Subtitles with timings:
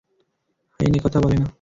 [0.79, 1.47] আইন একথা বলে না।